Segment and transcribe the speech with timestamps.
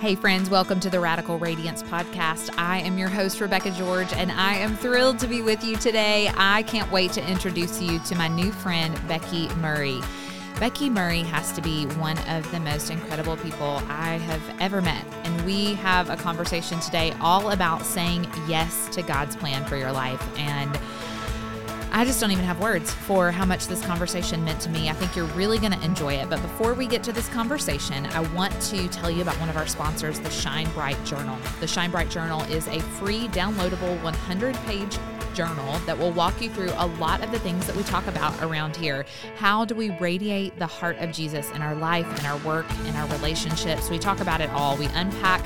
[0.00, 2.48] Hey, friends, welcome to the Radical Radiance podcast.
[2.56, 6.30] I am your host, Rebecca George, and I am thrilled to be with you today.
[6.38, 10.00] I can't wait to introduce you to my new friend, Becky Murray.
[10.58, 15.04] Becky Murray has to be one of the most incredible people I have ever met.
[15.24, 19.92] And we have a conversation today all about saying yes to God's plan for your
[19.92, 20.26] life.
[20.38, 20.80] And
[21.92, 24.88] I just don't even have words for how much this conversation meant to me.
[24.88, 26.30] I think you're really going to enjoy it.
[26.30, 29.56] But before we get to this conversation, I want to tell you about one of
[29.56, 31.36] our sponsors, the Shine Bright Journal.
[31.58, 34.98] The Shine Bright Journal is a free downloadable 100 page
[35.34, 38.40] journal that will walk you through a lot of the things that we talk about
[38.42, 39.04] around here.
[39.36, 42.94] How do we radiate the heart of Jesus in our life, in our work, in
[42.96, 43.90] our relationships?
[43.90, 44.76] We talk about it all.
[44.76, 45.44] We unpack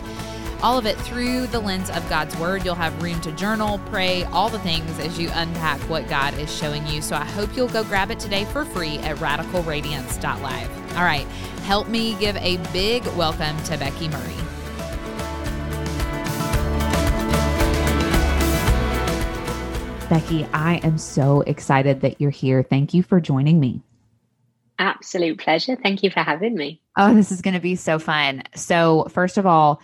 [0.65, 2.65] all of it through the lens of God's Word.
[2.65, 6.53] You'll have room to journal, pray, all the things as you unpack what God is
[6.53, 7.03] showing you.
[7.03, 10.97] So I hope you'll go grab it today for free at radicalradiance.live.
[10.97, 11.27] All right,
[11.65, 14.33] help me give a big welcome to Becky Murray.
[20.09, 22.63] Becky, I am so excited that you're here.
[22.63, 23.83] Thank you for joining me.
[24.79, 25.77] Absolute pleasure.
[25.77, 26.81] Thank you for having me.
[26.97, 28.43] Oh, this is going to be so fun.
[28.55, 29.83] So, first of all,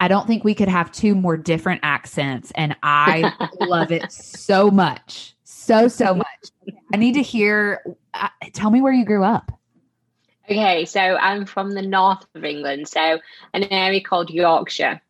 [0.00, 2.52] I don't think we could have two more different accents.
[2.54, 5.34] And I love it so much.
[5.44, 6.26] So, so much.
[6.92, 9.52] I need to hear, uh, tell me where you grew up.
[10.44, 13.18] Okay, so I'm from the north of England, so
[13.54, 15.00] an area called Yorkshire.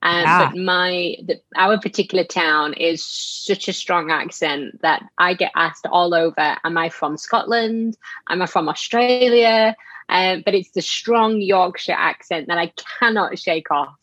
[0.00, 0.50] Um, yeah.
[0.50, 5.86] But my the, our particular town is such a strong accent that I get asked
[5.90, 7.96] all over: Am I from Scotland?
[8.28, 9.76] Am I from Australia?
[10.08, 13.96] Um, but it's the strong Yorkshire accent that I cannot shake off.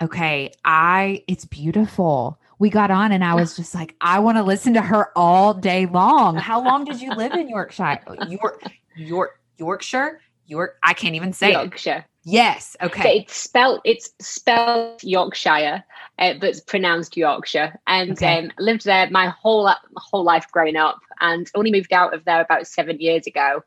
[0.00, 2.38] Okay, I it's beautiful.
[2.58, 5.52] We got on and I was just like, I want to listen to her all
[5.52, 6.36] day long.
[6.36, 8.00] How long did you live in Yorkshire?
[8.28, 8.62] York
[8.96, 10.20] York Yorkshire?
[10.46, 11.98] York I can't even say Yorkshire.
[11.98, 12.04] It.
[12.28, 12.76] Yes.
[12.82, 13.02] Okay.
[13.02, 15.84] So it's spelled it's spelled Yorkshire,
[16.18, 17.78] uh, but it's pronounced Yorkshire.
[17.86, 18.38] And okay.
[18.40, 22.40] um, lived there my whole whole life growing up, and only moved out of there
[22.40, 23.62] about seven years ago.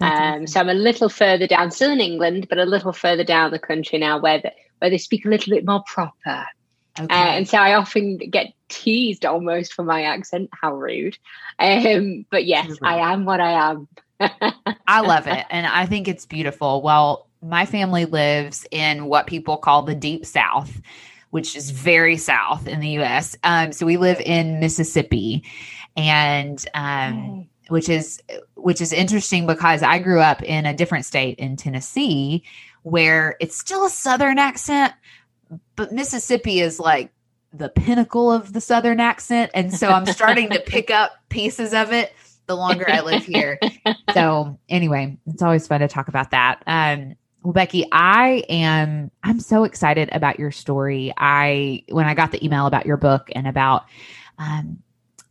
[0.00, 3.50] um, so I'm a little further down, still in England, but a little further down
[3.50, 6.44] the country now, where the, where they speak a little bit more proper.
[6.98, 7.14] Okay.
[7.14, 10.50] Uh, and so I often get teased almost for my accent.
[10.52, 11.18] How rude.
[11.58, 13.88] Um, but yes, I am what I am.
[14.86, 15.44] I love it.
[15.50, 16.80] And I think it's beautiful.
[16.80, 20.80] Well, my family lives in what people call the deep south,
[21.30, 23.36] which is very south in the US.
[23.44, 25.44] Um, so we live in Mississippi.
[25.98, 28.22] And um, which is
[28.54, 32.44] which is interesting because I grew up in a different state in Tennessee
[32.86, 34.92] where it's still a southern accent,
[35.74, 37.10] but Mississippi is like
[37.52, 41.92] the pinnacle of the southern accent and so I'm starting to pick up pieces of
[41.92, 42.12] it
[42.46, 43.58] the longer I live here.
[44.14, 46.62] So, anyway, it's always fun to talk about that.
[46.68, 51.12] Um well, Becky, I am I'm so excited about your story.
[51.16, 53.86] I when I got the email about your book and about
[54.38, 54.78] um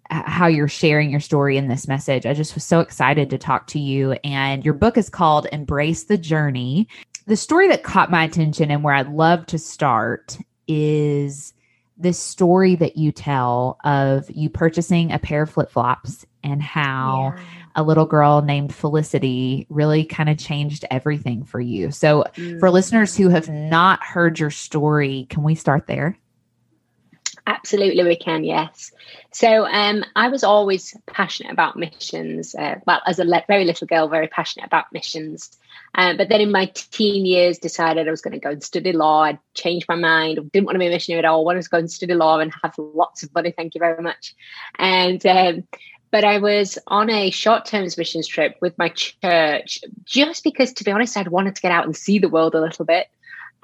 [0.10, 2.26] how you're sharing your story in this message.
[2.26, 4.14] I just was so excited to talk to you.
[4.24, 6.88] And your book is called Embrace the Journey.
[7.28, 11.54] The story that caught my attention and where I'd love to start is
[11.98, 17.34] this story that you tell of you purchasing a pair of flip flops and how
[17.36, 17.44] yeah.
[17.76, 21.92] a little girl named Felicity really kind of changed everything for you.
[21.92, 22.60] So, mm.
[22.60, 26.18] for listeners who have not heard your story, can we start there?
[27.48, 28.44] Absolutely, we can.
[28.44, 28.92] Yes.
[29.32, 32.56] So, um, I was always passionate about missions.
[32.56, 35.56] Uh, well, as a le- very little girl, very passionate about missions.
[35.94, 38.94] Um, but then in my teen years, decided I was going to go and study
[38.94, 39.24] law.
[39.24, 40.52] I changed my mind.
[40.52, 41.46] Didn't want to be a missionary at all.
[41.46, 43.52] Wanted to go and study law and have lots of money.
[43.52, 44.36] Thank you very much.
[44.80, 45.68] And um,
[46.12, 50.84] but I was on a short term missions trip with my church just because, to
[50.84, 53.08] be honest, I'd wanted to get out and see the world a little bit.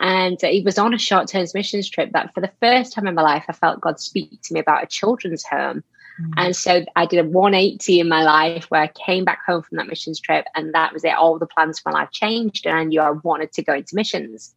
[0.02, 3.14] And it was on a short term missions trip that for the first time in
[3.14, 5.84] my life, I felt God speak to me about a children's home.
[6.20, 6.34] Mm-hmm.
[6.38, 9.78] And so I did a 180 in my life where I came back home from
[9.78, 11.14] that missions trip, and that was it.
[11.14, 13.96] All the plans for my life changed, and I knew I wanted to go into
[13.96, 14.56] missions.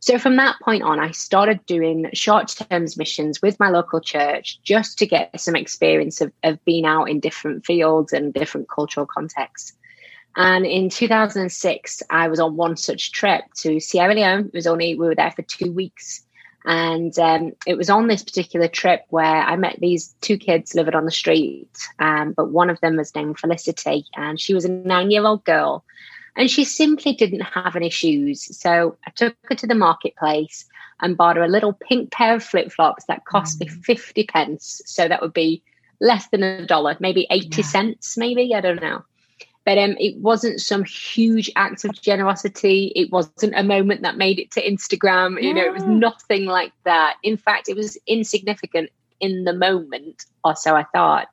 [0.00, 4.60] So from that point on, I started doing short term missions with my local church
[4.62, 9.06] just to get some experience of, of being out in different fields and different cultural
[9.06, 9.72] contexts.
[10.36, 14.46] And in 2006, I was on one such trip to Sierra Leone.
[14.46, 16.24] It was only, we were there for two weeks.
[16.64, 20.94] And um, it was on this particular trip where I met these two kids living
[20.94, 21.76] on the street.
[21.98, 25.44] Um, but one of them was named Felicity, and she was a nine year old
[25.44, 25.84] girl.
[26.36, 28.56] And she simply didn't have any shoes.
[28.56, 30.64] So I took her to the marketplace
[31.02, 33.66] and bought her a little pink pair of flip flops that cost mm.
[33.66, 34.80] me 50 pence.
[34.86, 35.62] So that would be
[36.00, 37.66] less than a dollar, maybe 80 yeah.
[37.66, 38.54] cents, maybe.
[38.54, 39.04] I don't know.
[39.64, 42.92] But um, it wasn't some huge act of generosity.
[42.96, 45.40] It wasn't a moment that made it to Instagram.
[45.40, 47.16] You know, it was nothing like that.
[47.22, 51.28] In fact, it was insignificant in the moment, or so I thought.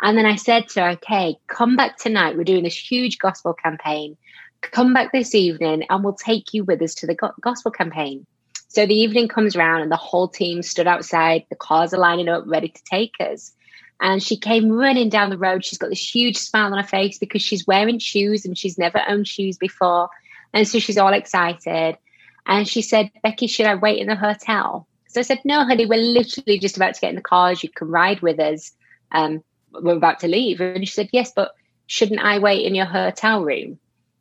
[0.00, 2.36] And then I said to her, okay, come back tonight.
[2.36, 4.16] We're doing this huge gospel campaign.
[4.60, 8.26] Come back this evening and we'll take you with us to the go- gospel campaign.
[8.68, 11.44] So the evening comes around and the whole team stood outside.
[11.48, 13.52] The cars are lining up, ready to take us.
[14.00, 15.64] And she came running down the road.
[15.64, 19.02] She's got this huge smile on her face because she's wearing shoes and she's never
[19.08, 20.08] owned shoes before.
[20.52, 21.98] And so she's all excited.
[22.46, 24.86] And she said, Becky, should I wait in the hotel?
[25.08, 27.62] So I said, No, honey, we're literally just about to get in the cars.
[27.62, 28.72] You can ride with us.
[29.12, 29.42] Um,
[29.72, 30.60] we're about to leave.
[30.60, 31.52] And she said, Yes, but
[31.86, 33.78] shouldn't I wait in your hotel room?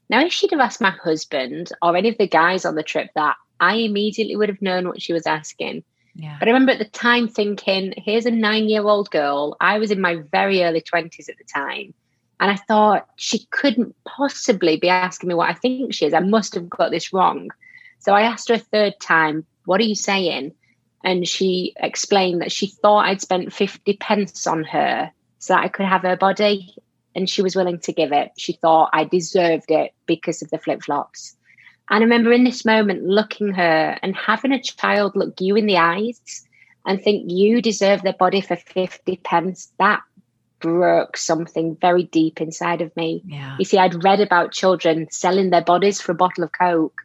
[0.10, 3.10] Now, if she'd have asked my husband or any of the guys on the trip
[3.16, 5.84] that, I immediately would have known what she was asking.
[6.18, 6.36] Yeah.
[6.40, 9.56] But I remember at the time thinking, here's a nine year old girl.
[9.62, 11.94] I was in my very early 20s at the time.
[12.40, 16.14] And I thought she couldn't possibly be asking me what I think she is.
[16.14, 17.50] I must have got this wrong.
[18.00, 20.54] So I asked her a third time, What are you saying?
[21.04, 25.68] And she explained that she thought I'd spent 50 pence on her so that I
[25.68, 26.76] could have her body.
[27.16, 28.32] And she was willing to give it.
[28.38, 31.37] She thought I deserved it because of the flip flops.
[31.90, 35.68] And I remember in this moment looking her and having a child look you in
[35.68, 36.46] the eyes
[36.86, 39.72] and think you deserve their body for 50 pence.
[39.78, 40.02] That
[40.60, 43.22] broke something very deep inside of me.
[43.26, 43.56] Yeah.
[43.60, 47.02] You see, I'd read about children selling their bodies for a bottle of Coke,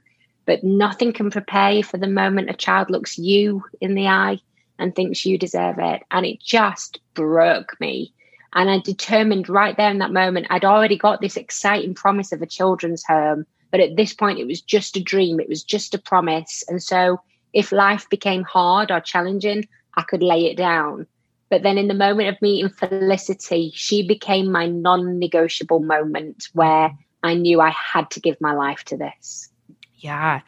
[0.46, 4.38] but nothing can prepare you for the moment a child looks you in the eye
[4.78, 6.02] and thinks you deserve it.
[6.10, 8.12] And it just broke me.
[8.54, 12.42] And I determined right there in that moment, I'd already got this exciting promise of
[12.42, 15.94] a children's home but at this point, it was just a dream, it was just
[15.94, 16.62] a promise.
[16.68, 17.20] And so
[17.52, 19.66] if life became hard or challenging,
[19.96, 21.06] I could lay it down.
[21.50, 26.92] But then in the moment of meeting Felicity, she became my non negotiable moment where
[27.22, 29.50] I knew I had to give my life to this.
[29.96, 30.40] Yeah.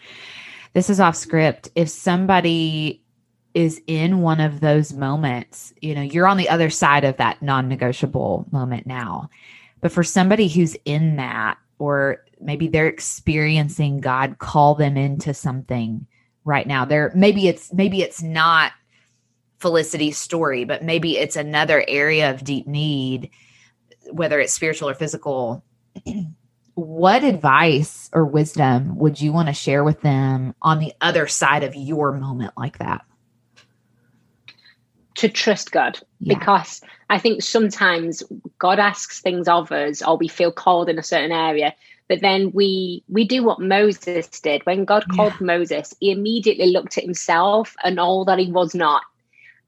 [0.75, 1.71] This is off script.
[1.75, 3.03] If somebody
[3.55, 7.41] is in one of those moments, you know, you're on the other side of that
[7.43, 9.31] non negotiable moment now.
[9.81, 16.07] But for somebody who's in that, or maybe they're experiencing God call them into something
[16.45, 16.85] right now.
[16.85, 18.73] There maybe it's maybe it's not
[19.59, 23.31] Felicity's story, but maybe it's another area of deep need,
[24.13, 25.65] whether it's spiritual or physical.
[26.75, 31.63] what advice or wisdom would you want to share with them on the other side
[31.63, 33.05] of your moment like that?
[35.17, 36.37] To trust God, yeah.
[36.37, 38.25] because I think sometimes
[38.59, 41.75] God asks things of us, or we feel called in a certain area,
[42.09, 44.65] but then we we do what Moses did.
[44.67, 45.47] When God called yeah.
[45.47, 49.03] Moses, he immediately looked at himself and all that he was not.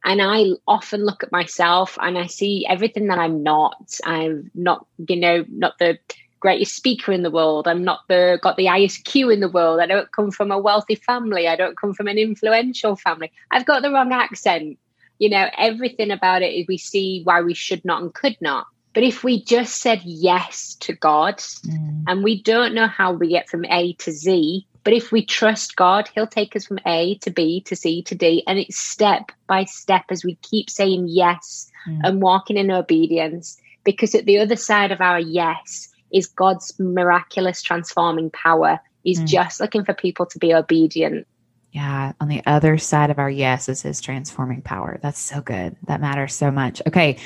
[0.05, 3.99] And I often look at myself and I see everything that I'm not.
[4.05, 5.99] I'm not, you know, not the
[6.39, 7.67] greatest speaker in the world.
[7.67, 9.81] I'm not the got the ISQ in the world.
[9.81, 11.49] I don't come from a wealthy family.
[11.49, 13.33] I don't come from an influential family.
[13.51, 14.79] I've got the wrong accent.
[15.19, 18.67] You know, everything about it is we see why we should not and could not.
[18.97, 22.05] But if we just said yes to God, mm.
[22.07, 25.77] and we don't know how we get from A to Z, but if we trust
[25.77, 28.43] God, He'll take us from A to B to C to D.
[28.47, 32.01] And it's step by step as we keep saying yes mm.
[32.05, 33.61] and walking in obedience.
[33.85, 38.81] Because at the other side of our yes is God's miraculous transforming power.
[39.05, 39.27] He's mm.
[39.27, 41.27] just looking for people to be obedient.
[41.73, 44.99] Yeah, on the other side of our yes is his transforming power.
[45.03, 45.77] That's so good.
[45.87, 46.81] That matters so much.
[46.87, 47.19] Okay.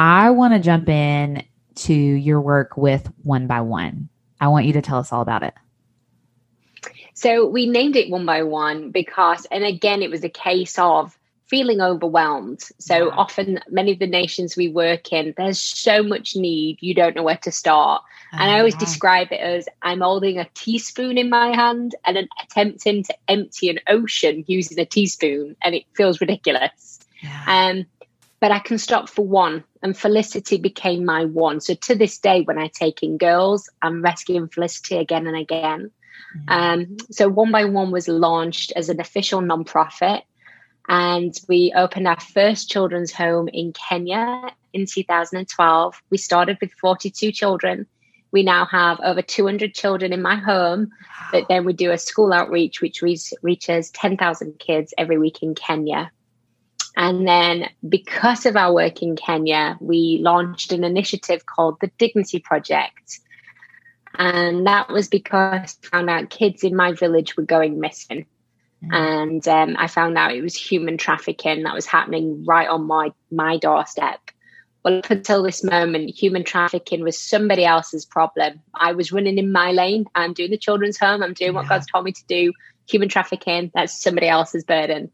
[0.00, 4.08] I want to jump in to your work with One by One.
[4.40, 5.52] I want you to tell us all about it.
[7.12, 11.18] So we named it One by One because, and again, it was a case of
[11.48, 12.62] feeling overwhelmed.
[12.78, 13.14] So yeah.
[13.14, 17.22] often, many of the nations we work in, there's so much need, you don't know
[17.22, 18.00] where to start.
[18.32, 18.86] and I always uh-huh.
[18.86, 23.80] describe it as I'm holding a teaspoon in my hand and attempting to empty an
[23.86, 27.00] ocean using a teaspoon, and it feels ridiculous.
[27.22, 27.44] Yeah.
[27.46, 27.86] Um,
[28.40, 29.64] but I can stop for one.
[29.82, 31.60] And Felicity became my one.
[31.60, 35.90] So to this day, when I take in girls, I'm rescuing Felicity again and again.
[36.36, 36.48] Mm-hmm.
[36.48, 40.22] Um, so One by One was launched as an official nonprofit.
[40.88, 46.02] And we opened our first children's home in Kenya in 2012.
[46.10, 47.86] We started with 42 children.
[48.32, 50.90] We now have over 200 children in my home.
[51.30, 56.10] But then we do a school outreach, which reaches 10,000 kids every week in Kenya.
[57.00, 62.40] And then, because of our work in Kenya, we launched an initiative called the Dignity
[62.40, 63.20] Project.
[64.18, 68.26] And that was because I found out kids in my village were going missing.
[68.84, 68.92] Mm.
[68.92, 73.14] And um, I found out it was human trafficking that was happening right on my,
[73.30, 74.20] my doorstep.
[74.84, 78.60] well, up until this moment, human trafficking was somebody else's problem.
[78.74, 80.04] I was running in my lane.
[80.14, 81.22] I'm doing the children's home.
[81.22, 82.52] I'm doing what God's told me to do.
[82.90, 85.10] Human trafficking, that's somebody else's burden.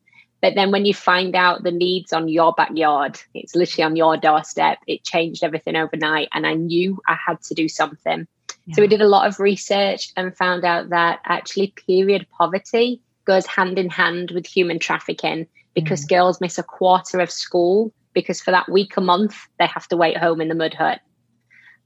[0.46, 4.16] But then when you find out the needs on your backyard, it's literally on your
[4.16, 6.28] doorstep, it changed everything overnight.
[6.32, 8.28] And I knew I had to do something.
[8.66, 8.74] Yeah.
[8.76, 13.44] So we did a lot of research and found out that actually period poverty goes
[13.44, 16.10] hand in hand with human trafficking because mm.
[16.10, 19.96] girls miss a quarter of school because for that week a month they have to
[19.96, 21.00] wait home in the mud hut.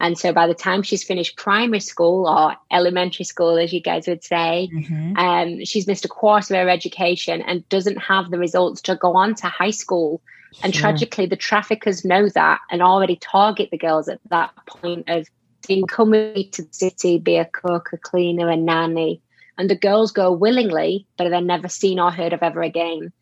[0.00, 4.08] And so by the time she's finished primary school or elementary school, as you guys
[4.08, 5.16] would say, mm-hmm.
[5.16, 9.14] um, she's missed a quarter of her education and doesn't have the results to go
[9.14, 10.22] on to high school.
[10.54, 10.64] Sure.
[10.64, 15.28] And tragically, the traffickers know that and already target the girls at that point of
[15.68, 19.20] being come with to the city, be a cook, a cleaner, a nanny.
[19.58, 23.12] And the girls go willingly, but they're never seen or heard of ever again.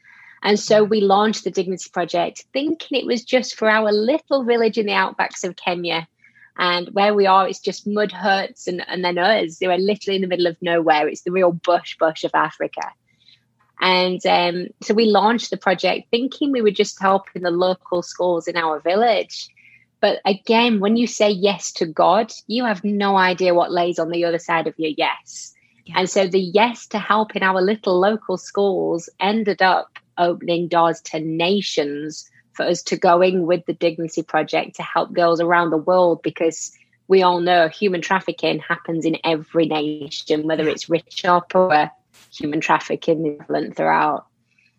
[0.45, 4.79] And so we launched the Dignity Project thinking it was just for our little village
[4.79, 6.07] in the outbacks of Kenya.
[6.59, 9.59] And where we are, it's just mud huts and, and then us.
[9.59, 11.07] They were literally in the middle of nowhere.
[11.07, 12.93] It's the real bush bush of Africa.
[13.81, 18.49] And um, so we launched the project thinking we were just helping the local schools
[18.49, 19.49] in our village.
[20.01, 24.11] But again, when you say yes to God, you have no idea what lays on
[24.11, 25.55] the other side of your yes.
[25.95, 31.01] And so the yes to help in our little local schools ended up opening doors
[31.03, 35.71] to nations for us to go in with the Dignity Project to help girls around
[35.71, 41.25] the world because we all know human trafficking happens in every nation, whether it's rich
[41.25, 41.89] or poor,
[42.33, 44.27] human trafficking is prevalent throughout.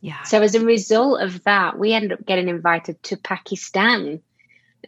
[0.01, 0.21] Yeah.
[0.23, 4.21] So as a result of that, we ended up getting invited to Pakistan,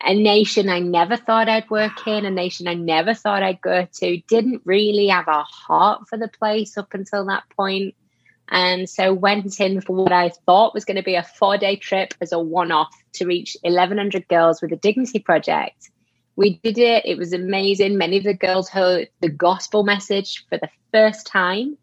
[0.02, 3.88] a nation I never thought I'd work in, a nation I never thought I'd go
[4.00, 7.96] to, didn't really have a heart for the place up until that point.
[8.52, 11.78] And so went in for what I thought was going to be a four day
[11.78, 15.90] trip as a one off to reach 1,100 girls with the Dignity Project.
[16.36, 17.06] We did it.
[17.06, 17.98] It was amazing.
[17.98, 21.78] Many of the girls heard the gospel message for the first time.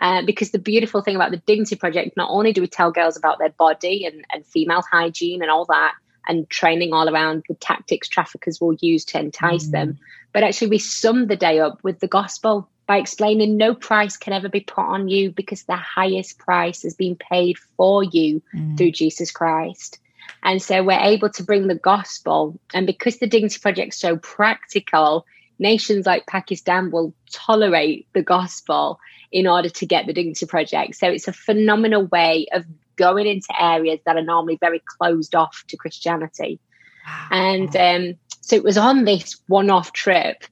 [0.00, 3.16] Uh, because the beautiful thing about the Dignity Project, not only do we tell girls
[3.16, 5.92] about their body and, and female hygiene and all that,
[6.26, 9.72] and training all around the tactics traffickers will use to entice mm.
[9.72, 9.98] them,
[10.32, 14.32] but actually we sum the day up with the gospel by explaining no price can
[14.32, 18.76] ever be put on you because the highest price has been paid for you mm.
[18.76, 19.98] through Jesus Christ.
[20.42, 22.58] And so we're able to bring the gospel.
[22.74, 25.26] And because the Dignity Project is so practical,
[25.58, 28.98] nations like Pakistan will tolerate the gospel
[29.32, 30.96] in order to get the Dignity Project.
[30.96, 32.64] So it's a phenomenal way of
[32.96, 36.60] going into areas that are normally very closed off to Christianity.
[37.06, 37.28] Wow.
[37.30, 40.44] And um, so it was on this one off trip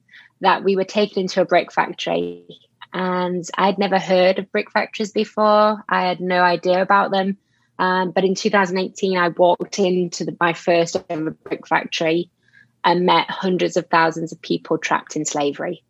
[0.43, 2.45] that we were taken into a brick factory.
[2.93, 5.83] And I'd never heard of brick factories before.
[5.89, 7.37] I had no idea about them.
[7.79, 12.29] Um, but in 2018, I walked into the, my first ever brick factory
[12.83, 15.81] and met hundreds of thousands of people trapped in slavery.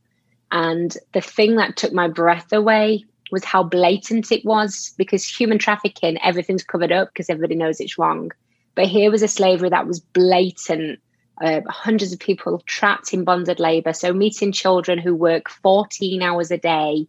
[0.51, 5.57] And the thing that took my breath away was how blatant it was because human
[5.57, 8.31] trafficking, everything's covered up because everybody knows it's wrong.
[8.75, 11.00] But here was a slavery that was blatant
[11.41, 13.93] uh, hundreds of people trapped in bonded labor.
[13.93, 17.07] So meeting children who work 14 hours a day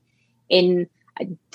[0.49, 0.89] in,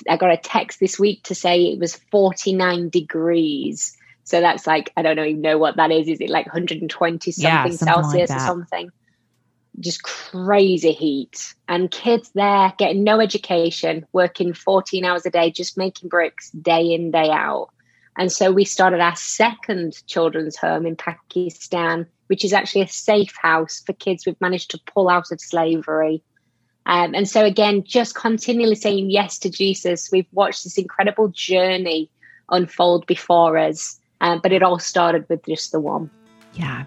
[0.07, 3.95] I got a text this week to say it was 49 degrees.
[4.23, 6.07] So that's like, I don't even know what that is.
[6.07, 8.91] Is it like 120 something, yeah, something Celsius like or something?
[9.79, 11.55] Just crazy heat.
[11.67, 16.93] And kids there getting no education, working 14 hours a day, just making bricks day
[16.93, 17.69] in, day out.
[18.17, 23.35] And so we started our second children's home in Pakistan which is actually a safe
[23.41, 26.23] house for kids we've managed to pull out of slavery.
[26.85, 32.09] Um, and so, again, just continually saying yes to Jesus, we've watched this incredible journey
[32.49, 33.99] unfold before us.
[34.21, 36.11] Um, but it all started with just the one.
[36.53, 36.85] Yeah.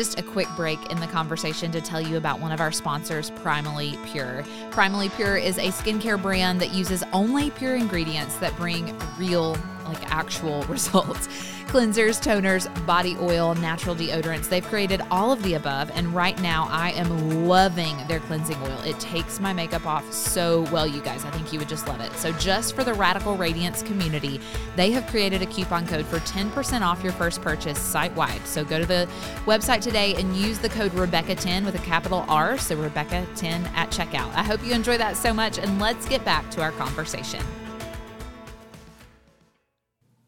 [0.00, 3.30] Just a quick break in the conversation to tell you about one of our sponsors,
[3.32, 4.44] Primally Pure.
[4.70, 9.58] Primally Pure is a skincare brand that uses only pure ingredients that bring real,
[9.92, 11.28] like actual results
[11.70, 14.48] cleansers, toners, body oil, natural deodorants.
[14.48, 18.80] They've created all of the above, and right now I am loving their cleansing oil.
[18.84, 21.24] It takes my makeup off so well, you guys.
[21.24, 22.12] I think you would just love it.
[22.14, 24.40] So, just for the Radical Radiance community,
[24.74, 28.44] they have created a coupon code for 10% off your first purchase site wide.
[28.48, 29.08] So, go to the
[29.46, 32.58] website today and use the code Rebecca10 with a capital R.
[32.58, 34.34] So, Rebecca10 at checkout.
[34.34, 37.44] I hope you enjoy that so much, and let's get back to our conversation.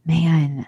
[0.04, 0.66] Man,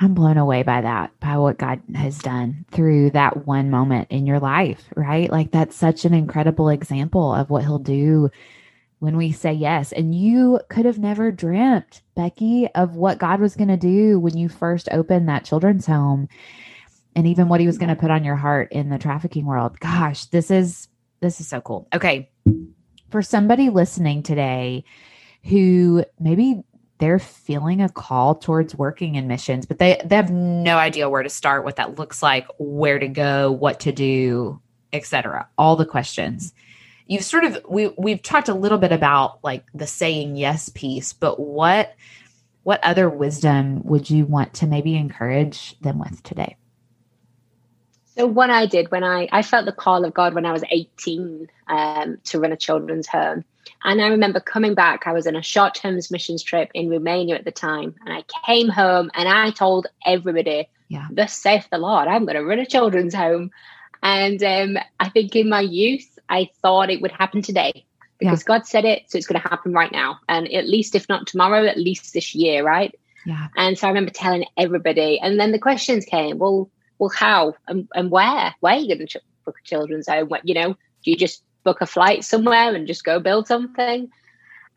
[0.00, 4.26] I'm blown away by that, by what God has done through that one moment in
[4.26, 5.30] your life, right?
[5.30, 8.30] Like that's such an incredible example of what he'll do
[9.00, 9.92] when we say yes.
[9.92, 14.36] And you could have never dreamt, Becky, of what God was going to do when
[14.36, 16.28] you first opened that children's home
[17.16, 19.80] and even what he was going to put on your heart in the trafficking world.
[19.80, 20.88] Gosh, this is
[21.20, 21.88] this is so cool.
[21.92, 22.30] Okay.
[23.10, 24.84] For somebody listening today
[25.42, 26.62] who maybe
[26.98, 31.22] they're feeling a call towards working in missions, but they, they have no idea where
[31.22, 34.60] to start, what that looks like, where to go, what to do,
[34.92, 35.48] etc.
[35.56, 36.52] All the questions
[37.08, 41.12] you've sort of we we've talked a little bit about like the saying yes piece,
[41.12, 41.94] but what
[42.62, 46.56] what other wisdom would you want to maybe encourage them with today?
[48.16, 50.62] So what I did when I I felt the call of God when I was
[50.70, 53.44] 18 um, to run a children's home.
[53.84, 57.36] And I remember coming back, I was in a short term missions trip in Romania
[57.36, 57.94] at the time.
[58.04, 61.06] And I came home and I told everybody, yeah.
[61.10, 63.50] Thus saith the Lord, I'm going to run a children's home.
[64.02, 67.84] And um, I think in my youth, I thought it would happen today
[68.18, 68.46] because yeah.
[68.46, 70.18] God said it, so it's going to happen right now.
[70.28, 72.94] And at least, if not tomorrow, at least this year, right?
[73.26, 73.48] Yeah.
[73.56, 76.38] And so I remember telling everybody, and then the questions came.
[76.38, 78.54] Well, well, how and, and where?
[78.60, 80.28] Where are you going to book a children's home?
[80.28, 84.08] What, You know, do you just book a flight somewhere and just go build something?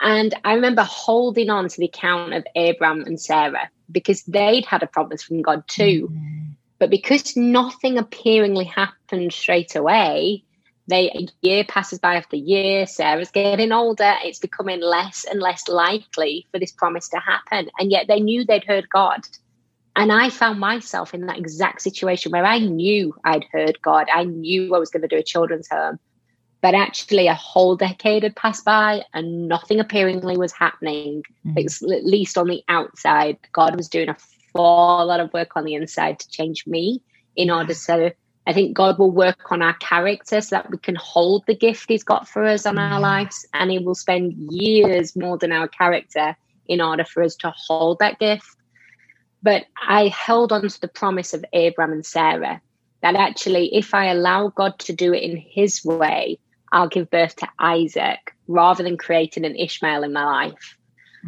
[0.01, 4.83] And I remember holding on to the account of Abraham and Sarah because they'd had
[4.83, 6.09] a promise from God too.
[6.11, 6.51] Mm-hmm.
[6.79, 10.43] But because nothing appearingly happened straight away,
[10.87, 15.67] they a year passes by after year sarah's getting older it's becoming less and less
[15.67, 19.21] likely for this promise to happen and yet they knew they'd heard god
[19.95, 24.23] and i found myself in that exact situation where i knew i'd heard god i
[24.23, 25.99] knew i was going to do a children's home
[26.61, 31.91] but actually a whole decade had passed by and nothing appearingly was happening mm-hmm.
[31.91, 34.17] at least on the outside god was doing a
[34.53, 37.01] full lot of work on the inside to change me
[37.35, 38.13] in order to
[38.47, 41.85] I think God will work on our character so that we can hold the gift
[41.87, 43.45] He's got for us on our lives.
[43.53, 46.35] And He will spend years more than our character
[46.67, 48.45] in order for us to hold that gift.
[49.43, 52.61] But I held on to the promise of Abraham and Sarah
[53.01, 56.39] that actually, if I allow God to do it in His way,
[56.71, 60.77] I'll give birth to Isaac rather than creating an Ishmael in my life.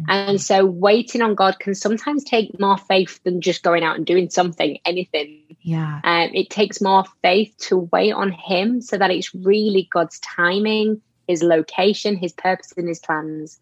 [0.08, 4.04] And so waiting on God can sometimes take more faith than just going out and
[4.04, 5.56] doing something, anything.
[5.60, 6.00] Yeah.
[6.02, 11.00] Um, it takes more faith to wait on Him so that it's really God's timing,
[11.28, 13.60] His location, His purpose, and His plans.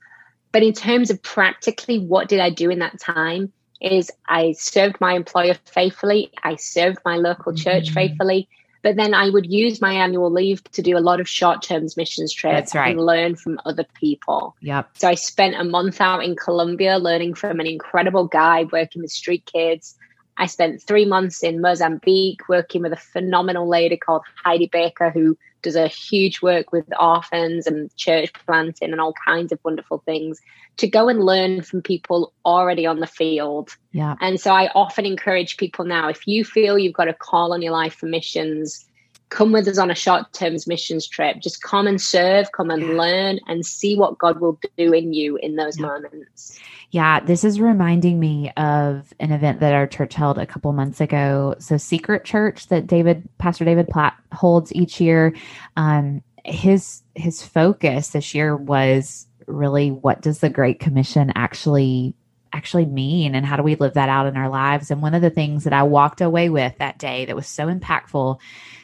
[0.53, 3.53] But in terms of practically, what did I do in that time?
[3.81, 7.95] Is I served my employer faithfully, I served my local church mm-hmm.
[7.95, 8.49] faithfully,
[8.83, 11.87] but then I would use my annual leave to do a lot of short term
[11.97, 12.90] missions trips right.
[12.90, 14.57] and learn from other people.
[14.61, 14.90] Yep.
[14.99, 19.11] So I spent a month out in Colombia learning from an incredible guide working with
[19.11, 19.97] street kids.
[20.37, 25.37] I spent three months in Mozambique working with a phenomenal lady called Heidi Baker, who
[25.62, 30.40] does a huge work with orphans and church planting and all kinds of wonderful things
[30.79, 33.77] to go and learn from people already on the field.
[33.92, 34.16] Yeah.
[34.21, 37.62] And so I often encourage people now if you feel you've got a call on
[37.62, 38.85] your life for missions,
[39.29, 41.40] come with us on a short term missions trip.
[41.40, 45.37] Just come and serve, come and learn, and see what God will do in you
[45.37, 45.87] in those yeah.
[45.87, 46.59] moments.
[46.92, 51.00] Yeah, this is reminding me of an event that our church held a couple months
[51.00, 51.55] ago.
[51.59, 55.35] So, Secret Church that David, Pastor David Platt holds each year.
[55.74, 62.14] Um, his his focus this year was really what does the Great Commission actually
[62.52, 65.22] actually mean and how do we live that out in our lives and one of
[65.22, 68.38] the things that i walked away with that day that was so impactful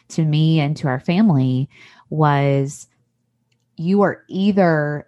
[0.08, 1.68] to me and to our family
[2.08, 2.86] was
[3.76, 5.06] you are either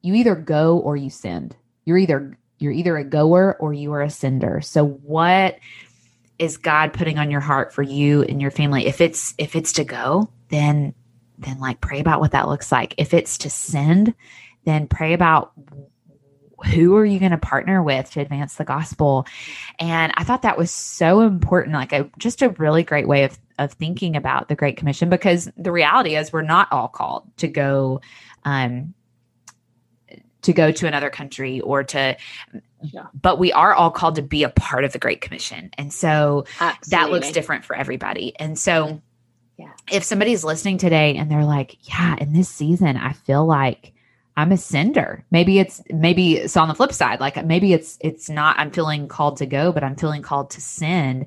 [0.00, 1.54] you either go or you send
[1.90, 4.60] you're either you're either a goer or you are a sender.
[4.60, 5.58] So what
[6.38, 8.86] is god putting on your heart for you and your family?
[8.86, 10.94] If it's if it's to go then
[11.38, 12.94] then like pray about what that looks like.
[12.96, 14.14] If it's to send
[14.64, 15.52] then pray about
[16.72, 19.26] who are you going to partner with to advance the gospel?
[19.80, 23.36] And i thought that was so important like a just a really great way of
[23.58, 27.48] of thinking about the great commission because the reality is we're not all called to
[27.48, 28.00] go
[28.44, 28.94] um
[30.42, 32.16] to go to another country or to
[32.82, 33.06] yeah.
[33.20, 36.44] but we are all called to be a part of the great commission and so
[36.60, 36.90] Absolutely.
[36.90, 38.96] that looks different for everybody and so mm-hmm.
[39.58, 39.72] yeah.
[39.90, 43.92] if somebody's listening today and they're like yeah in this season i feel like
[44.36, 45.22] I'm a sender.
[45.30, 47.20] Maybe it's maybe it's on the flip side.
[47.20, 50.62] Like maybe it's it's not I'm feeling called to go, but I'm feeling called to
[50.62, 51.26] send.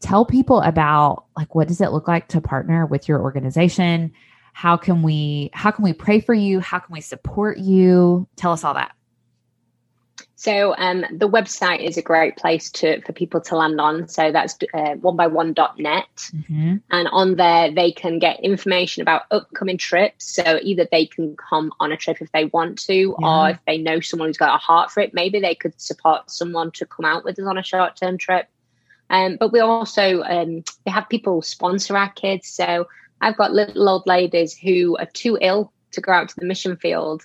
[0.00, 4.12] Tell people about like what does it look like to partner with your organization?
[4.52, 6.60] How can we how can we pray for you?
[6.60, 8.28] How can we support you?
[8.36, 8.92] Tell us all that.
[10.42, 14.08] So um, the website is a great place to for people to land on.
[14.08, 16.06] So that's uh, one by one.net.
[16.16, 16.76] Mm-hmm.
[16.90, 20.34] And on there, they can get information about upcoming trips.
[20.34, 23.28] So either they can come on a trip if they want to, yeah.
[23.28, 26.28] or if they know someone who's got a heart for it, maybe they could support
[26.28, 28.48] someone to come out with us on a short term trip.
[29.10, 32.48] Um, but we also um, we have people sponsor our kids.
[32.48, 32.88] So
[33.22, 36.76] I've got little old ladies who are too ill to go out to the mission
[36.76, 37.24] field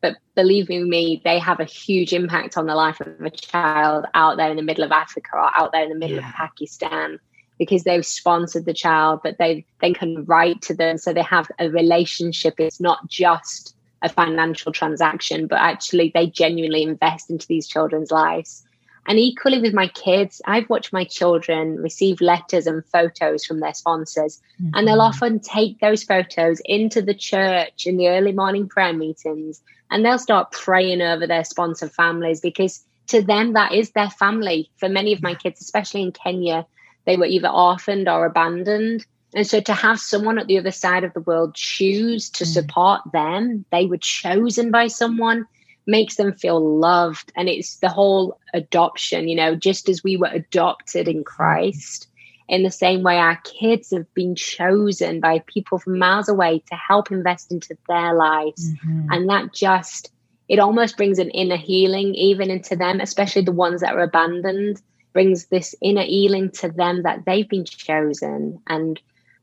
[0.00, 4.36] but believe me, they have a huge impact on the life of a child out
[4.36, 6.28] there in the middle of Africa or out there in the middle yeah.
[6.28, 7.18] of Pakistan
[7.58, 10.96] because they've sponsored the child, but they then can write to them.
[10.98, 12.54] So they have a relationship.
[12.58, 18.64] It's not just a financial transaction, but actually they genuinely invest into these children's lives.
[19.08, 23.72] And equally with my kids, I've watched my children receive letters and photos from their
[23.74, 24.70] sponsors, mm-hmm.
[24.74, 25.22] and they'll mm-hmm.
[25.22, 30.18] often take those photos into the church in the early morning prayer meetings, and they'll
[30.18, 34.70] start praying over their sponsor families because to them, that is their family.
[34.76, 36.66] For many of my kids, especially in Kenya,
[37.06, 39.04] they were either orphaned or abandoned.
[39.34, 42.46] And so to have someone at the other side of the world choose to mm.
[42.46, 45.46] support them, they were chosen by someone
[45.88, 47.32] makes them feel loved.
[47.34, 52.06] And it's the whole adoption, you know, just as we were adopted in Christ,
[52.46, 56.74] in the same way our kids have been chosen by people from miles away to
[56.76, 58.70] help invest into their lives.
[58.70, 59.08] Mm-hmm.
[59.10, 60.12] And that just,
[60.48, 64.80] it almost brings an inner healing even into them, especially the ones that are abandoned,
[65.14, 68.60] brings this inner healing to them that they've been chosen.
[68.66, 69.00] And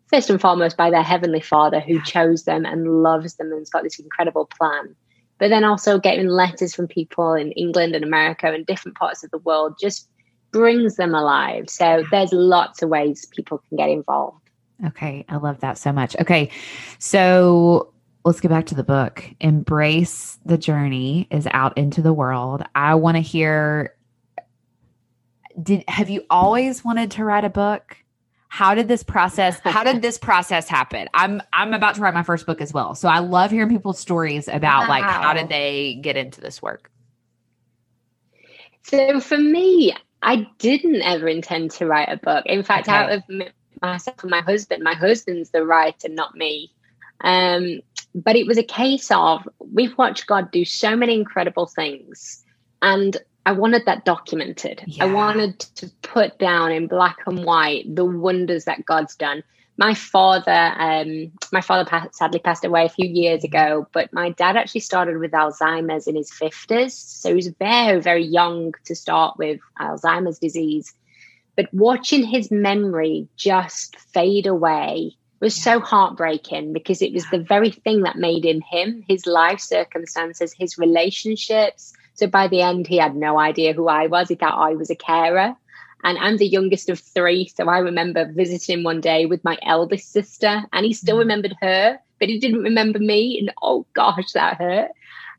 [0.08, 3.82] first and foremost by their heavenly father who chose them and loves them and's got
[3.84, 4.96] this incredible plan
[5.38, 9.32] but then also getting letters from people in England and America and different parts of
[9.32, 10.10] the world just
[10.52, 11.70] brings them alive.
[11.70, 14.42] So there's lots of ways people can get involved.
[14.88, 16.16] Okay, I love that so much.
[16.18, 16.50] Okay,
[17.00, 17.94] so
[18.24, 19.24] let's get back to the book.
[19.40, 22.64] Embrace the journey is out into the world.
[22.74, 23.96] I want to hear
[25.62, 27.98] did have you always wanted to write a book?
[28.56, 31.10] How did this process how did this process happen?
[31.14, 32.96] I'm i'm about to write my first book as well.
[32.96, 34.90] So i love hearing people's stories about wow.
[34.90, 36.90] like how did they get into this work?
[38.84, 42.46] So for me i didn't ever intend to write a book.
[42.46, 42.96] In fact okay.
[42.96, 43.24] out of
[43.82, 46.72] myself and my husband my husband's the writer not me.
[47.22, 47.82] Um,
[48.14, 52.46] but it was a case of we've watched god do so many incredible things.
[52.82, 54.84] And I wanted that documented.
[54.88, 55.06] Yeah.
[55.06, 59.44] I wanted to put down in black and white the wonders that God's done.
[59.78, 64.56] My father, um, my father sadly passed away a few years ago, but my dad
[64.56, 69.38] actually started with Alzheimer's in his fifties, so he was very, very young to start
[69.38, 70.94] with Alzheimer's disease.
[71.58, 75.74] But watching his memory just fade away was yeah.
[75.74, 80.54] so heartbreaking because it was the very thing that made him him, his life circumstances,
[80.54, 84.30] his relationships so by the end, he had no idea who I was.
[84.30, 85.56] He thought I was a carer.
[86.04, 87.48] And I'm the youngest of three.
[87.48, 91.20] So I remember visiting him one day with my eldest sister, and he still mm.
[91.20, 93.40] remembered her, but he didn't remember me.
[93.40, 94.92] And oh gosh, that hurt.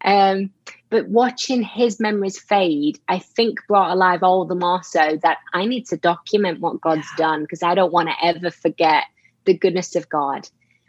[0.04, 0.50] Um,
[0.90, 5.64] but watching his memories fade, I think brought alive all the more so that I
[5.64, 9.04] need to document what God's done because I don't want to ever forget
[9.46, 10.48] the goodness of God.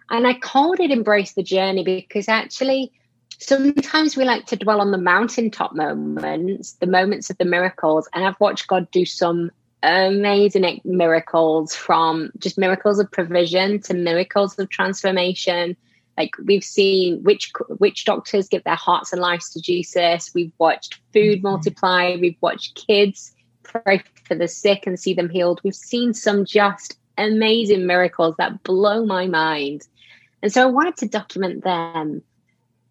[0.10, 2.92] And I called it Embrace the Journey because actually
[3.38, 8.08] sometimes we like to dwell on the mountaintop moments, the moments of the miracles.
[8.14, 9.52] And I've watched God do some
[9.84, 15.78] amazing miracles from just miracles of provision to miracles of transformation.
[16.18, 20.32] Like we've seen which witch doctors give their hearts and lives to Jesus.
[20.34, 21.48] We've watched food mm-hmm.
[21.48, 22.18] multiply.
[22.20, 25.62] We've watched kids pray for the sick and see them healed.
[25.64, 29.88] We've seen some just amazing miracles that blow my mind.
[30.42, 32.22] And so I wanted to document them.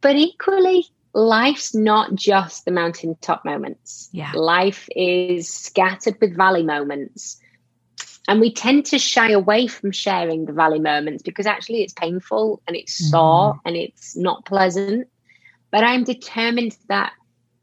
[0.06, 4.08] But equally, life's not just the mountaintop moments.
[4.12, 4.30] Yeah.
[4.36, 7.40] Life is scattered with valley moments.
[8.28, 12.62] And we tend to shy away from sharing the valley moments because actually it's painful
[12.68, 13.10] and it's mm.
[13.10, 15.08] sore and it's not pleasant.
[15.72, 17.12] But I'm determined that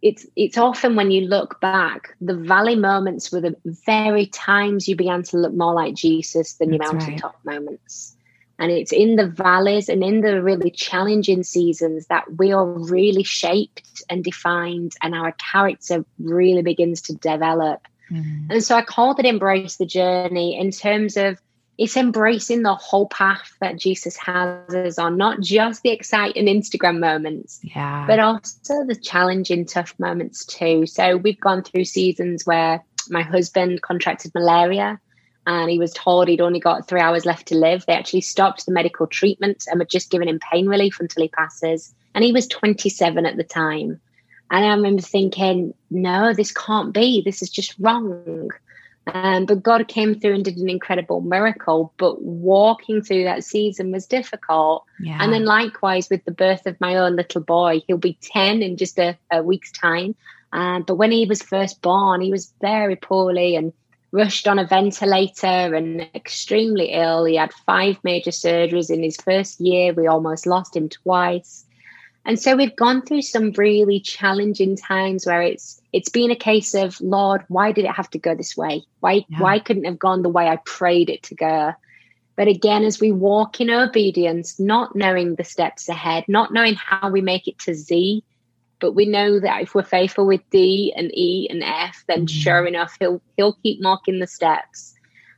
[0.02, 4.98] it's it's often when you look back, the valley moments were the very times you
[4.98, 7.56] began to look more like Jesus than That's your mountaintop right.
[7.56, 8.13] moments.
[8.60, 13.24] And it's in the valleys and in the really challenging seasons that we are really
[13.24, 17.88] shaped and defined, and our character really begins to develop.
[18.12, 18.52] Mm-hmm.
[18.52, 21.42] And so I call it embrace the journey in terms of
[21.78, 27.00] it's embracing the whole path that Jesus has us on, not just the exciting Instagram
[27.00, 28.06] moments, yeah.
[28.06, 30.86] but also the challenging, tough moments too.
[30.86, 35.00] So we've gone through seasons where my husband contracted malaria
[35.46, 37.86] and he was told he'd only got three hours left to live.
[37.86, 41.30] They actually stopped the medical treatment and were just giving him pain relief until he
[41.30, 41.94] passes.
[42.16, 44.00] And he was 27 at the time.
[44.52, 47.22] And I remember thinking, no, this can't be.
[47.24, 48.52] This is just wrong.
[49.08, 51.94] Um, but God came through and did an incredible miracle.
[51.98, 54.86] But walking through that season was difficult.
[55.00, 55.18] Yeah.
[55.20, 58.78] And then likewise with the birth of my own little boy, he'll be 10 in
[58.78, 60.16] just a, a week's time.
[60.54, 63.74] Um, but when he was first born, he was very poorly and
[64.14, 67.26] rushed on a ventilator and extremely ill.
[67.26, 69.92] He had five major surgeries in his first year.
[69.92, 71.66] We almost lost him twice.
[72.24, 76.74] And so we've gone through some really challenging times where it's it's been a case
[76.74, 78.84] of Lord, why did it have to go this way?
[79.02, 79.40] Why yeah.
[79.40, 81.74] why couldn't it have gone the way I prayed it to go?
[82.36, 87.10] But again, as we walk in obedience, not knowing the steps ahead, not knowing how
[87.10, 88.24] we make it to Z,
[88.84, 92.26] but we know that if we're faithful with D and E and F, then mm-hmm.
[92.26, 94.94] sure enough, he'll he'll keep marking the steps.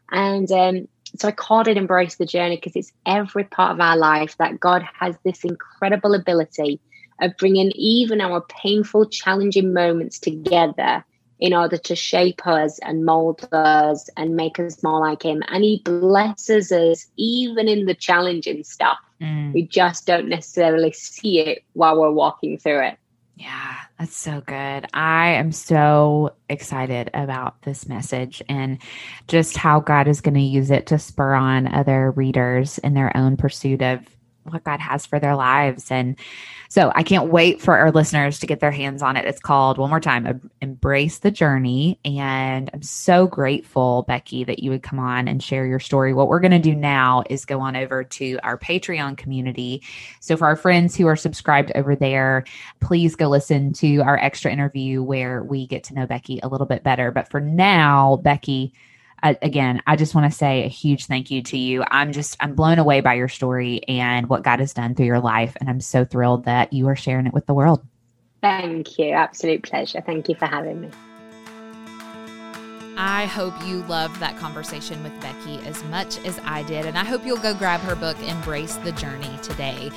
[0.10, 3.98] And um, so I called it embrace the journey because it's every part of our
[3.98, 6.82] life that God has this incredible ability
[7.22, 11.06] of bringing even our painful, challenging moments together
[11.38, 15.44] in order to shape us and mold us and make us more like Him.
[15.50, 18.98] And He blesses us even in the challenging stuff.
[19.22, 19.54] Mm.
[19.54, 22.98] We just don't necessarily see it while we're walking through it.
[23.38, 24.88] Yeah, that's so good.
[24.94, 28.78] I am so excited about this message and
[29.28, 33.16] just how God is going to use it to spur on other readers in their
[33.16, 34.15] own pursuit of
[34.46, 35.92] what God has for their lives.
[35.92, 36.18] And
[36.70, 39.26] so I can't wait for our listeners to get their hands on it.
[39.26, 42.00] It's called, one more time, Embrace the Journey.
[42.06, 46.14] And I'm so grateful, Becky, that you would come on and share your story.
[46.14, 49.84] What we're going to do now is go on over to our Patreon community.
[50.20, 52.46] So for our friends who are subscribed over there,
[52.82, 56.68] please go listen to our extra interview where we get to know Becky a little
[56.68, 57.12] bit better.
[57.12, 58.74] But for now, Becky,
[59.42, 61.84] again, I just want to say a huge thank you to you.
[61.90, 65.20] I'm just, I'm blown away by your story and what God has done through your
[65.20, 65.56] life.
[65.60, 67.86] And I'm so thrilled that you are sharing it with the world.
[68.42, 69.12] Thank you.
[69.12, 70.02] Absolute pleasure.
[70.02, 70.90] Thank you for having me.
[72.98, 76.86] I hope you loved that conversation with Becky as much as I did.
[76.86, 79.92] And I hope you'll go grab her book, Embrace the Journey, today.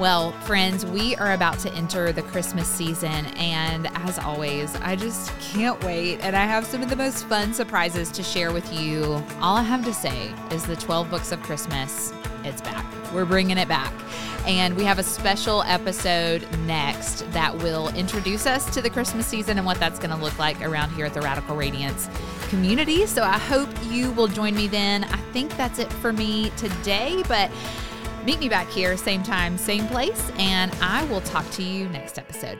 [0.00, 5.38] Well, friends, we are about to enter the Christmas season, and as always, I just
[5.40, 6.20] can't wait.
[6.20, 9.22] And I have some of the most fun surprises to share with you.
[9.42, 12.86] All I have to say is the 12 Books of Christmas, it's back.
[13.12, 13.92] We're bringing it back.
[14.46, 19.58] And we have a special episode next that will introduce us to the Christmas season
[19.58, 22.08] and what that's going to look like around here at the Radical Radiance
[22.48, 23.04] community.
[23.04, 25.04] So I hope you will join me then.
[25.04, 27.50] I think that's it for me today, but
[28.24, 32.18] Meet me back here, same time, same place, and I will talk to you next
[32.18, 32.58] episode.